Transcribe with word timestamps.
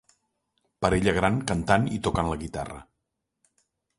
Parella 0.85 1.13
gran 1.17 1.37
cantant 1.51 1.85
i 1.97 2.01
tocant 2.09 2.31
la 2.31 2.39
guitarra. 2.47 2.79